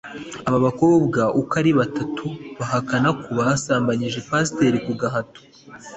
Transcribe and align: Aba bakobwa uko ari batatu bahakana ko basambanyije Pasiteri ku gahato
Aba 0.47 0.59
bakobwa 0.65 1.21
uko 1.39 1.53
ari 1.61 1.71
batatu 1.79 2.25
bahakana 2.59 3.09
ko 3.21 3.27
basambanyije 3.39 4.19
Pasiteri 4.29 4.77
ku 4.85 4.91
gahato 5.01 5.41